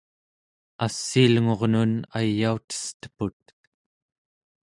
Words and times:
assiilngurnun 0.85 1.93
ayautesteput 2.19 3.37